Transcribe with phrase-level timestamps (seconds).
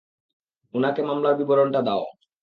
[0.73, 2.03] উনাকে মামলার বিবরণটা দাও।